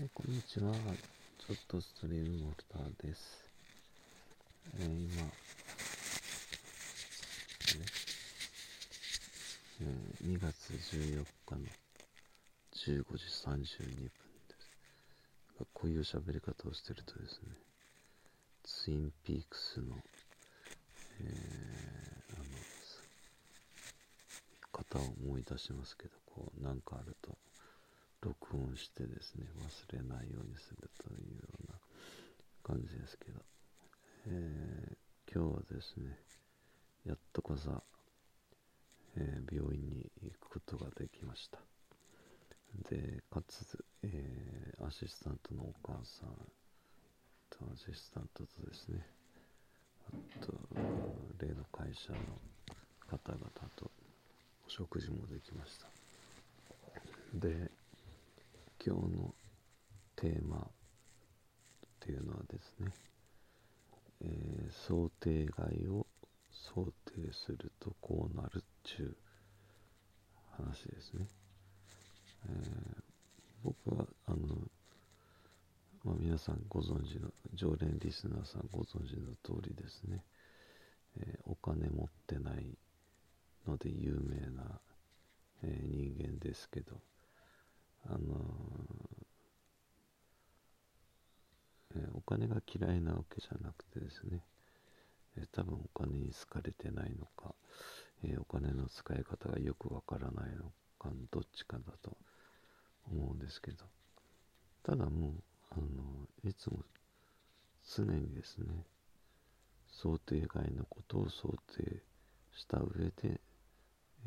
[0.00, 0.72] えーこんにちは。
[0.72, 3.44] ちょっとストリームモルターです。
[4.78, 5.30] えー今、ね
[9.82, 11.60] えー2月14日の
[12.72, 14.10] 15時32分で
[14.58, 14.70] す。
[15.74, 17.48] こういう喋り方をしてるとですね、
[18.62, 19.96] ツインピークスの、
[21.20, 22.44] えーあの
[24.72, 27.36] 方を思い出しますけど、こう、なんかあると、
[28.22, 31.78] 録音してですね、忘れないようにするというような
[32.62, 33.40] 感じですけど、
[34.26, 34.96] えー
[35.32, 36.18] 今日はですね、
[37.06, 37.82] やっとこさ、
[39.16, 41.58] えー病院に行くことができました。
[42.90, 46.30] で、かつ、えーアシスタントのお母さん
[47.48, 49.06] とアシスタントとですね、
[50.12, 50.52] あと、
[51.38, 52.18] 例の会社の
[53.08, 53.90] 方々と
[54.66, 55.88] お食事もできました。
[57.34, 57.69] で、
[58.82, 59.34] 今日の
[60.16, 60.60] テーマっ
[62.00, 62.90] ていうのはですね、
[64.22, 66.06] えー想定外を
[66.50, 69.16] 想定するとこうなるっちゅう
[70.56, 71.26] 話ですね。
[72.48, 73.02] えー
[73.62, 74.38] 僕はあの、
[76.02, 80.24] まあ、皆さんご存知の常連リスナーさんご存知の通りですね、
[81.18, 82.66] えーお金持ってない
[83.66, 84.80] ので有名な、
[85.62, 86.96] え人間ですけど
[88.08, 88.44] あの
[91.94, 94.42] えーお金が嫌いなわけじゃなくてですね、
[95.36, 97.54] えー多分お金に好かれてないのか、
[98.24, 102.16] えーお金の使い方がよくわからないのかどっちかだと
[103.10, 103.84] 思うんですけど
[104.82, 105.32] ただもう
[105.70, 106.84] あのいつも
[107.96, 108.66] 常にですね
[109.90, 112.02] 想定外のことを想定
[112.52, 113.40] した上で、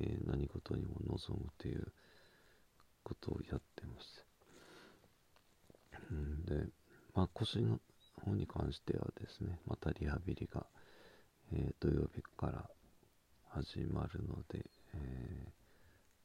[0.00, 1.92] え何事にも臨むという
[3.20, 4.26] ことをやってます。
[6.14, 6.68] んで、
[7.14, 7.78] まあ、腰の
[8.24, 10.66] 方に関してはですね、またリハビリが、
[11.52, 12.70] えー土曜日から
[13.48, 14.64] 始まるので、
[14.94, 15.50] えー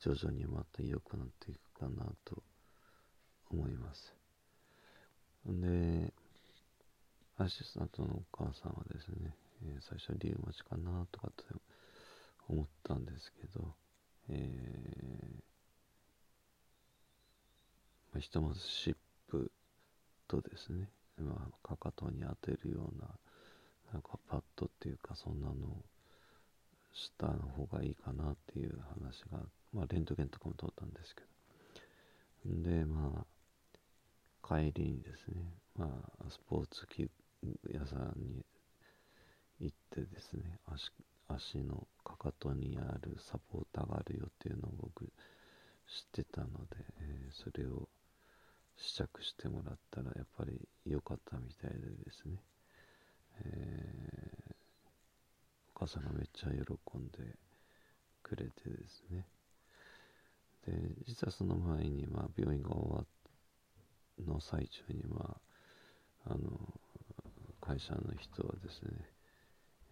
[0.00, 2.42] 徐々にまた良くなっていくかなと
[3.50, 4.12] 思います。
[5.46, 6.12] で、
[7.38, 11.44] アシスタントのお母さんはですね、えー最初リウマチかなとかって
[12.48, 13.74] 思ったんですけど、
[14.28, 15.51] えー
[18.12, 18.96] まあ、ひとまず湿
[19.28, 19.50] 布
[20.28, 23.08] とですね、まあ、かかとに当てるような
[23.92, 25.84] なんかパッドっていうかそんなのを
[26.92, 29.38] した方がいいかなっていう話が、
[29.72, 31.26] まあ、レントゲンとかも通ったんですけど。
[32.44, 33.26] でまあ
[34.46, 35.88] 帰りにですね、ま
[36.26, 37.08] あ、スポーツ器
[37.72, 38.44] 屋さんに
[39.60, 40.90] 行ってですね足
[41.28, 45.10] 足のかかとにあるサポーターがあるよっていうのを僕知っ
[46.12, 47.88] てたので、えーそれを
[48.82, 52.36] 試着してもらったらやっぱり良かったみたいでですね、
[53.44, 54.52] えー
[55.74, 57.36] お母さんがめっちゃ喜んで
[58.22, 59.26] くれてですね。
[60.64, 60.72] で
[61.08, 63.06] 実はその前に、まあ、病院が終わっ
[64.24, 65.36] の最中に、ま
[66.26, 66.38] あ、あの
[67.60, 68.90] 会社の人はですね、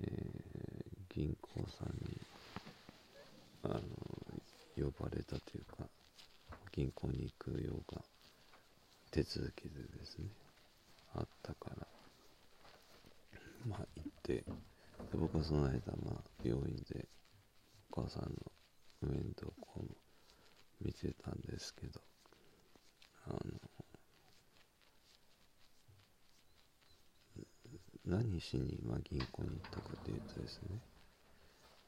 [0.00, 0.68] えー
[1.14, 2.20] 銀行さんに
[3.64, 3.80] あの
[4.76, 5.88] 呼ばれたというか
[6.70, 8.02] 銀行に行くようが
[9.10, 10.26] 手続きでですね
[11.14, 11.86] あったから。
[13.66, 14.44] まあ行ってで
[15.14, 15.72] 僕はその間、
[16.04, 17.06] まあ、病院で
[17.90, 18.22] お母さん
[19.02, 22.00] の面倒をこう見てたんですけど
[23.26, 23.38] あの
[28.06, 30.80] 何しに、まあ、銀行に行ったかというとですね、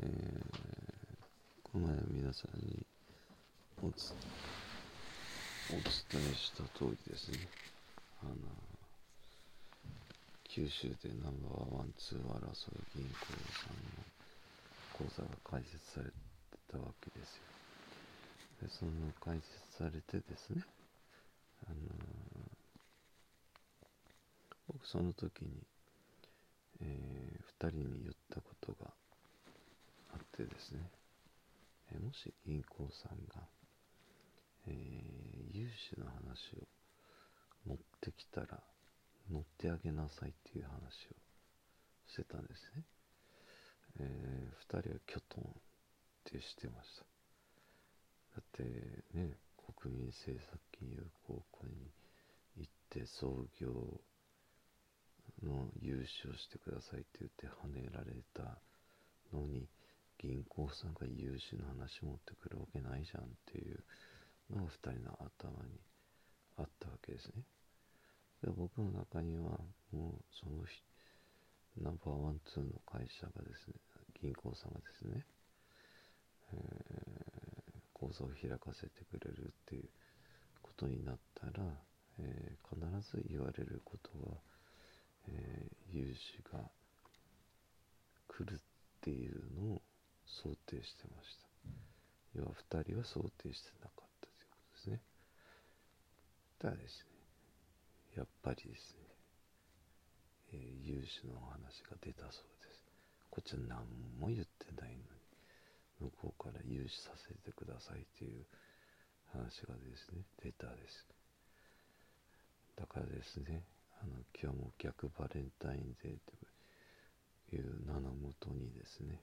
[0.00, 0.96] えー
[1.76, 2.86] この前皆さんに
[3.82, 4.65] おつお
[5.68, 7.38] お伝えした通りですね。
[8.22, 8.34] あの
[10.44, 14.06] 九州でナンバーワンツーを争う銀行さんの
[14.94, 16.12] 口座が開設されて
[16.70, 17.42] たわけですよ。
[18.62, 20.62] でその開設されてですね
[21.66, 21.76] あの
[24.68, 25.48] 僕その時に、
[26.80, 28.90] え2人に言ったことが
[30.14, 30.80] あってですね、
[31.92, 33.42] えもし銀行さんが、
[34.68, 36.66] えー融資の話を
[37.66, 38.62] 持ってきたら
[39.30, 41.16] 乗ってあげなさいっていう話を
[42.06, 42.84] してたんですね、
[44.00, 45.52] え2人はキョトンっ
[46.24, 47.04] てしてました。
[48.36, 48.62] だって
[49.14, 49.36] ね
[49.80, 51.90] 国民政策金融公庫に
[52.58, 54.00] 行って創業
[55.42, 58.58] の融資をしてくださいって言って跳ねられた
[59.32, 59.68] のに
[60.18, 63.84] 銀行さんが融資の話持ってくるわけないじゃんっていう
[64.50, 65.80] の2人の頭に
[66.56, 67.42] あったわけですね。
[68.42, 69.58] で僕の中には
[69.92, 70.64] もうその
[71.82, 73.74] ナンバーワン、ツーの会社がですね、
[74.22, 75.24] 銀行さんがですね、
[76.52, 76.58] えー、
[77.92, 79.88] 口座を開かせてくれるっていう
[80.62, 81.64] ことになったら、
[82.18, 84.38] えー、必ず言われることは、
[85.28, 86.60] えー、融資が
[88.28, 88.58] 来るっ
[89.02, 89.82] ていうのを
[90.24, 91.46] 想定してました。
[92.34, 94.05] 要は2人は想定してなかった。
[96.58, 97.16] ただですね、
[98.16, 99.06] やっぱりですね、
[100.52, 102.82] えー、融資の話が出たそうです。
[103.30, 103.84] こっちは何
[104.18, 105.06] も言ってないのに、
[106.00, 108.46] 向こうから融資させてくださいという
[109.32, 111.06] 話がですね、出たです。
[112.76, 113.62] だからですね、
[114.02, 116.18] あの今日も逆バレンタインデー
[117.50, 119.20] という名のもとにですね、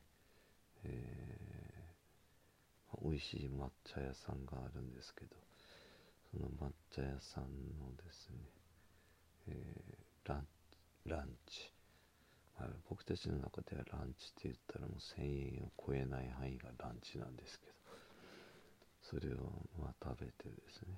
[0.84, 5.36] えー、美味しい抹茶屋さんがあるんですけど、
[6.34, 7.44] その抹茶屋さん
[7.78, 8.38] のですね、
[9.50, 10.48] えー、ラン
[11.06, 11.72] ランチ、
[12.60, 17.74] まあ、僕たちの中ではランチって言ったらもう1000円を超えない範囲がランチなんですけど
[19.04, 20.98] それをまあ食べてですね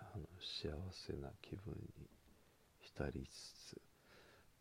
[0.00, 2.06] あの幸せな気分に
[2.82, 3.80] 浸りつつ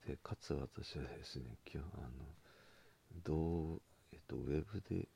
[0.08, 2.10] でかつ私はですね今日あの
[3.26, 3.82] どう、
[4.14, 5.10] えっと、ウェブで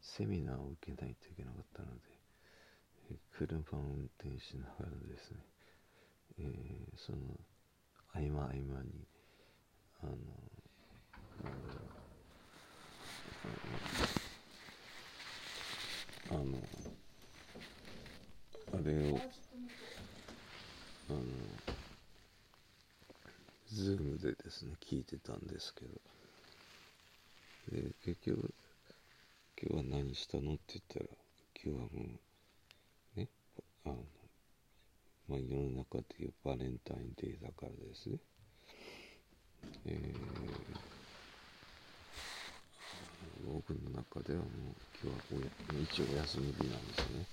[0.00, 2.13] セミナーを受けないといけなかったので
[3.36, 5.38] 車を運転しながらですね、
[6.38, 7.18] えー、その
[8.12, 9.06] 合間合間に
[10.02, 10.12] あの
[11.42, 12.04] なんだろう
[16.30, 16.42] あの
[18.72, 19.20] あれを
[21.10, 21.20] あの
[23.70, 26.00] ズームでですね聞いてたんですけど
[27.72, 28.54] で結局
[29.60, 31.06] 今日は何したのって言ったら
[31.64, 32.18] 今日はもう
[33.86, 33.96] あの
[35.28, 38.10] まあ、世の中でいうバレンタインデーだからです。
[38.10, 38.18] ね、
[39.86, 40.16] えー、
[43.52, 44.48] 僕の中ではもう
[45.02, 45.46] 今日はおや
[45.82, 47.26] 一応お休み日なんですね。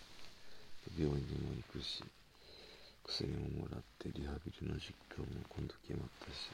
[0.97, 2.03] 病院にも行くし
[3.03, 6.45] 薬ももらってリハビリの実況も今度決まったしですね。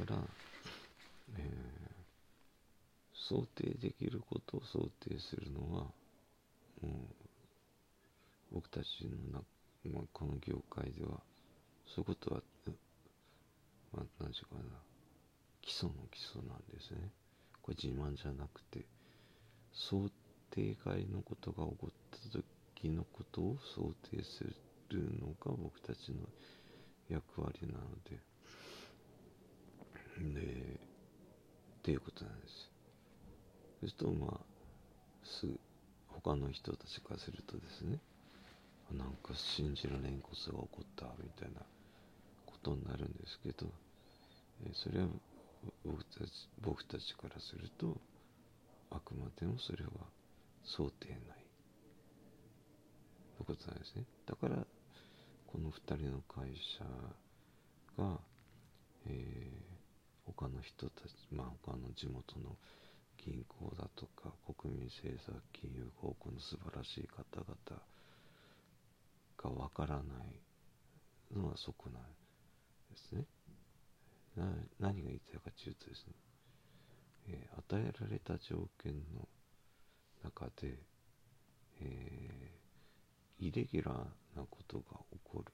[0.00, 0.20] だから、
[1.38, 1.44] えー、
[3.14, 5.84] 想定できることを想定するのは
[6.82, 6.86] もう
[8.54, 9.44] 僕たちのな、
[9.92, 11.20] まあ、この業界では
[11.84, 12.40] そういうことは、
[13.92, 14.78] まあ、何て言うかな
[15.60, 17.10] 基礎の基礎なんですね。
[17.60, 18.84] これ自慢じゃなくて
[19.72, 20.08] 想
[20.50, 24.44] 定外のことが起こった時のことを想定す
[24.90, 26.28] るのが僕たちの
[27.08, 28.20] 役割なので
[30.34, 30.80] で
[31.78, 32.70] っていうことなんです。
[33.80, 34.40] そうするとまあ
[35.24, 35.58] すぐ
[36.08, 37.98] 他の人たちからするとですね
[38.92, 41.60] なんか信じられんことが起こったみたいな
[42.46, 43.66] ことになるんですけど、
[44.66, 45.06] えそれは
[45.84, 47.96] 僕たち僕たちからすると
[48.90, 49.90] あくまでもそれは
[50.64, 51.44] 想定内。
[53.38, 54.04] のことなんですね。
[54.26, 54.56] だから
[55.46, 56.84] この2人の会社
[58.02, 58.18] が、
[59.06, 62.56] えー、他の人たちまあ他の地元の
[63.18, 67.82] 銀行だとか国民政策金融公庫の素晴らしい方々
[69.44, 72.08] かわからないのはそこなんで
[72.96, 73.26] すね。
[74.80, 76.14] 何が言いたいかというとですね、
[77.28, 79.28] えー、与えられた条件の
[80.24, 80.78] 中で、
[81.82, 83.96] えー、イレギュラー
[84.36, 85.52] なことが起こる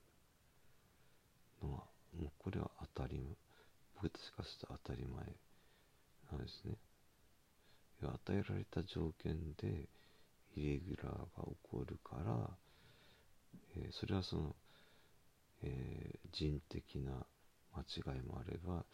[1.62, 1.84] のは
[2.16, 3.34] もうこれは当たり前
[3.96, 5.24] 僕たちからすると当たり前
[6.32, 6.76] なんですね。
[8.02, 9.88] 与えられた条件で
[10.56, 12.48] イレギュラーが起こるから
[13.76, 14.54] えー、それはその、
[15.62, 17.12] えー、人的な
[17.74, 18.84] 間違いもあれば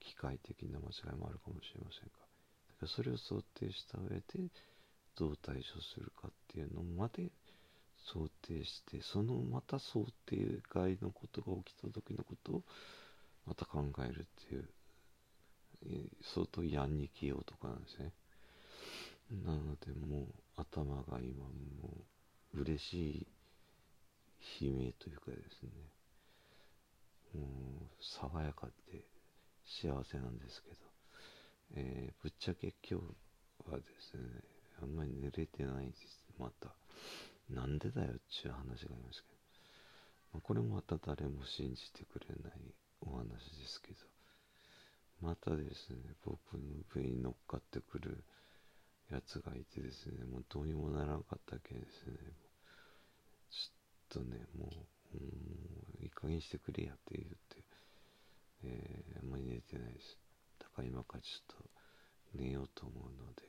[0.00, 2.10] 機械的な間違いもあるかもしれませんが
[2.68, 4.50] だからそれを想定した上で
[5.16, 7.30] どう対処するかっていうのまで
[8.12, 12.62] 想定してそのまた想定外のことが起きた時のことを
[13.46, 14.68] また考えるっていう、
[15.86, 16.04] え、
[16.34, 18.12] 相当ヤンニキ用とかなんですね。
[19.44, 22.06] なのでもう頭が今も
[22.54, 23.26] う嬉しい
[24.60, 25.70] 悲鳴というかですね。
[27.34, 29.04] もう爽やかで
[29.64, 30.76] 幸せなんですけど、
[31.74, 34.22] えー、ぶっちゃけ今日はですね
[34.82, 36.26] あんまり寝れてないです。
[36.38, 36.74] また。
[37.50, 39.38] なんでだよっていう話がありますけど、
[40.32, 42.52] まあ、これもまた誰も信じてくれない
[43.00, 43.98] お話ですけど。
[45.20, 46.60] またですね僕の
[46.94, 48.22] 上に乗っかってくる
[49.10, 52.16] やつがいてですねもうどうにもならなかったけですね。
[54.08, 54.70] とねも
[55.14, 57.64] う、う、いい加減してくれやって言って、
[58.64, 60.18] えー、あんまり寝てないです
[60.58, 61.56] だから今からちょっ
[62.34, 63.42] と寝ようと思うので、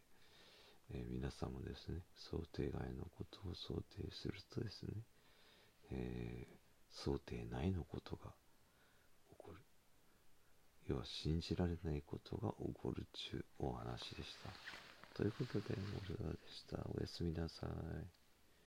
[0.93, 4.93] えー、皆さんもですね想定外のことを想定するとですね、
[5.91, 8.31] えー、想定内のことが
[9.29, 9.57] 起こる
[10.87, 14.77] 要は信じられないことが起こるちゅうお話でした
[15.17, 16.77] ということで、モルダでした。
[16.93, 18.16] おやすみなさい。